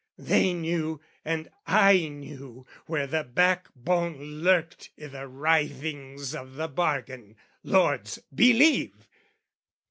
They 0.17 0.53
knew 0.53 0.99
and 1.23 1.47
I 1.67 2.07
knew 2.09 2.65
where 2.87 3.05
the 3.05 3.23
back 3.23 3.67
bone 3.75 4.17
lurked 4.41 4.89
I' 4.99 5.05
the 5.05 5.27
writhings 5.27 6.33
of 6.33 6.55
the 6.55 6.67
bargain, 6.67 7.35
lords, 7.63 8.17
believe! 8.33 9.07